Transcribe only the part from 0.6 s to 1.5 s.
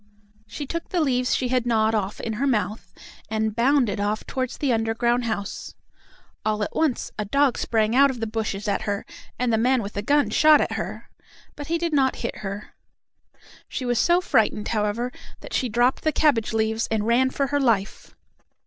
took the leaves she